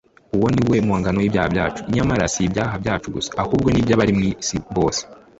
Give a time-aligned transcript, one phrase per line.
[0.35, 4.23] Uwo ni we mpongano y’ibyaha byacu, nyamara si ibyaha byacu gusa ahubwo ni iby’abari mu
[4.31, 5.01] isi bose.